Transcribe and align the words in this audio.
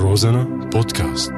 روزانا 0.00 0.44
بودكاست. 0.72 1.32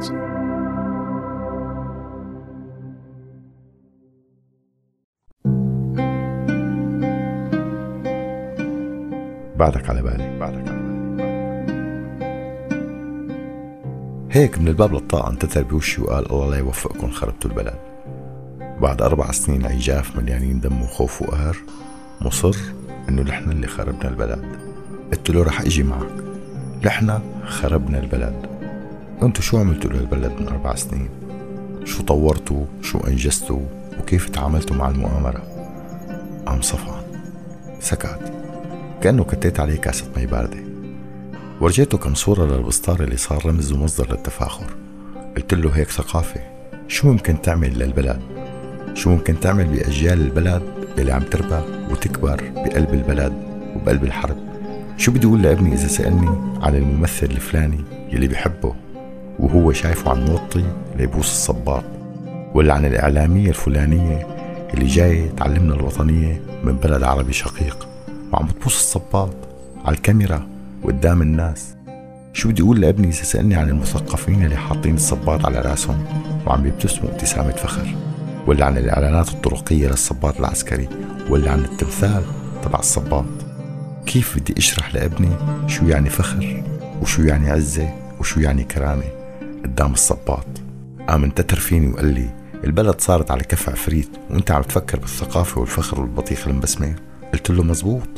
بعدك 9.56 9.90
على 9.90 10.03
بالي. 10.03 10.38
بعدك 10.38 10.69
على 10.69 10.81
بالي. 10.81 10.90
هيك 14.31 14.58
من 14.58 14.69
الباب 14.69 14.92
للطاقة 14.92 15.31
انتثر 15.31 15.63
بوشي 15.63 16.02
وقال 16.02 16.33
الله 16.33 16.51
لا 16.51 16.56
يوفقكم 16.56 17.11
خربتوا 17.11 17.51
البلد 17.51 17.79
بعد 18.80 19.02
أربع 19.02 19.30
سنين 19.30 19.66
عجاف 19.66 20.16
مليانين 20.16 20.61
دم 20.61 20.83
وخوف 20.83 21.23
وقهر 21.23 21.56
مصر 22.20 22.56
إنه 23.09 23.23
نحن 23.23 23.51
اللي 23.51 23.66
خربنا 23.66 24.09
البلد 24.09 24.45
قلت 25.12 25.30
له 25.30 25.42
رح 25.42 25.61
أجي 25.61 25.83
معك. 25.83 26.24
نحن 26.84 27.20
خربنا 27.45 27.98
البلد 27.98 28.59
أنتو 29.23 29.42
شو 29.42 29.59
عملتوا 29.59 29.91
للبلد 29.91 30.33
من 30.41 30.48
أربع 30.48 30.74
سنين؟ 30.74 31.09
شو 31.84 32.02
طورتوا؟ 32.02 32.65
شو 32.83 32.98
أنجزتوا؟ 32.98 33.61
وكيف 34.01 34.28
تعاملتوا 34.28 34.77
مع 34.77 34.88
المؤامرة؟ 34.88 35.42
قام 36.47 36.61
صفعا 36.61 37.02
سكت. 37.80 38.33
كأنه 39.02 39.25
كتيت 39.25 39.61
عليه 39.61 39.77
كاسة 39.77 40.05
مي 40.16 40.27
باردة. 40.27 40.59
ورجيته 41.61 41.98
كم 41.98 42.14
صورة 42.14 42.45
للبسطار 42.45 43.01
اللي 43.01 43.16
صار 43.16 43.47
رمز 43.47 43.73
ومصدر 43.73 44.11
للتفاخر. 44.11 44.66
قلت 45.37 45.55
له 45.55 45.70
هيك 45.70 45.91
ثقافة. 45.91 46.41
شو 46.89 47.12
ممكن 47.12 47.42
تعمل 47.42 47.78
للبلد؟ 47.78 48.20
شو 48.95 49.11
ممكن 49.11 49.41
تعمل 49.41 49.64
بأجيال 49.64 50.20
البلد 50.20 50.62
اللي 50.98 51.12
عم 51.12 51.23
تربى 51.23 51.62
وتكبر 51.91 52.52
بقلب 52.55 52.95
البلد 52.95 53.33
وبقلب 53.77 54.05
الحرب؟ 54.05 54.37
شو 54.97 55.12
بدي 55.12 55.27
أقول 55.27 55.42
لابني 55.42 55.75
إذا 55.75 55.89
سألني 55.89 56.28
عن 56.62 56.75
الممثل 56.75 57.27
الفلاني 57.27 57.80
يلي 58.12 58.28
بحبه؟ 58.28 58.75
وهو 59.41 59.72
شايفه 59.72 60.10
عم 60.10 60.27
يوطي 60.27 60.64
ليبوس 60.96 61.27
الصباط 61.27 61.84
ولا 62.55 62.74
عن 62.74 62.84
الإعلامية 62.84 63.48
الفلانية 63.48 64.27
اللي 64.74 64.86
جاية 64.86 65.30
تعلمنا 65.30 65.74
الوطنية 65.74 66.42
من 66.64 66.77
بلد 66.77 67.02
عربي 67.02 67.33
شقيق 67.33 67.88
وعم 68.33 68.46
بتبوس 68.46 68.77
الصباط 68.77 69.30
على 69.84 69.96
الكاميرا 69.96 70.46
وقدام 70.83 71.22
الناس. 71.22 71.74
شو 72.33 72.48
بدي 72.48 72.62
أقول 72.62 72.80
لابني 72.80 73.08
إذا 73.08 73.22
سألني 73.22 73.55
عن 73.55 73.68
المثقفين 73.68 74.44
اللي 74.44 74.56
حاطين 74.56 74.94
الصباط 74.94 75.46
على 75.46 75.61
رأسهم 75.61 76.05
وعم 76.46 76.62
بيبتسموا 76.62 77.11
ابتسامة 77.11 77.50
فخر 77.50 77.94
ولا 78.46 78.66
عن 78.66 78.78
الإعلانات 78.78 79.28
الطرقية 79.28 79.88
للصباط 79.88 80.38
العسكري 80.38 80.88
ولا 81.30 81.50
عن 81.50 81.58
التمثال 81.64 82.22
تبع 82.64 82.78
الصباط. 82.78 83.24
كيف 84.06 84.38
بدي 84.38 84.55
أشرح 84.58 84.94
لابني 84.94 85.30
شو 85.66 85.86
يعني 85.86 86.11
فخر 86.11 86.62
وشو 87.02 87.22
يعني 87.22 87.50
عزة 87.50 87.91
وشو 88.20 88.41
يعني 88.41 88.64
كرامة؟ 88.64 89.20
قدام 89.64 89.92
الصباط. 89.92 90.47
قام 91.08 91.25
انتتر 91.25 91.56
فيني 91.56 91.89
وقال 91.89 92.14
لي 92.14 92.30
البلد 92.64 93.00
صارت 93.00 93.30
على 93.30 93.42
كف 93.42 93.69
عفريت 93.69 94.08
وأنت 94.30 94.50
عم 94.50 94.62
تفكر 94.62 94.98
بالثقافة 94.98 95.61
والفخر 95.61 96.00
والبطيخ 96.00 96.48
المبسمة. 96.48 96.94
قلت 97.33 97.50
له 97.50 97.62
مزبوط. 97.62 98.08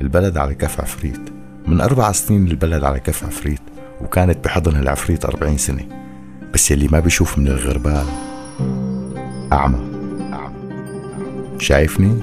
البلد 0.00 0.38
على 0.38 0.54
كف 0.54 0.80
عفريت. 0.80 1.20
من 1.66 1.80
أربع 1.80 2.12
سنين 2.12 2.46
البلد 2.46 2.84
على 2.84 3.00
كف 3.00 3.24
عفريت 3.24 3.60
وكانت 4.00 4.44
بحضن 4.44 4.76
العفريت 4.76 5.24
أربعين 5.24 5.58
سنة. 5.58 5.84
بس 6.54 6.70
يلي 6.70 6.88
ما 6.88 7.00
بيشوف 7.00 7.38
من 7.38 7.48
الغربال. 7.48 8.06
أعمى. 9.52 9.78
شايفني؟ 11.58 12.14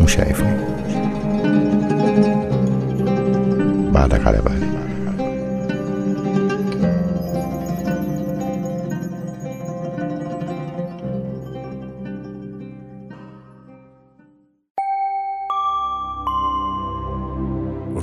مو 0.00 0.06
شايفني. 0.06 0.56
بعدك 3.90 4.26
على 4.26 4.42
بالي. 4.42 4.65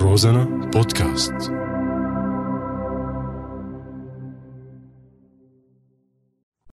روزانا 0.03 0.45
بودكاست 0.45 1.51